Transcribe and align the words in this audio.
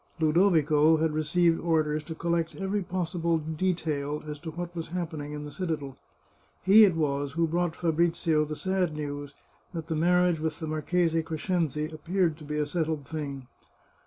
Ludovico 0.19 0.97
had 0.97 1.11
received 1.13 1.59
orders 1.59 2.03
to 2.05 2.15
collect 2.15 2.55
every 2.55 2.81
possible 2.81 3.37
detail 3.37 4.19
as 4.27 4.39
to 4.39 4.49
what 4.49 4.75
was 4.75 4.87
happening 4.87 5.31
in 5.31 5.43
the 5.45 5.51
citadel. 5.51 5.95
He 6.63 6.85
it 6.85 6.95
was 6.95 7.33
who 7.33 7.45
brought 7.45 7.75
Fabrizio 7.75 8.43
the 8.43 8.55
sad 8.55 8.95
news 8.95 9.35
that 9.75 9.89
the 9.89 9.95
marriage 9.95 10.39
with 10.39 10.59
the 10.59 10.65
Marchese 10.65 11.21
Crescenzi 11.21 11.91
appeared 11.93 12.35
to 12.37 12.43
be 12.43 12.57
a 12.57 12.65
settled 12.65 13.05
thing. 13.05 13.45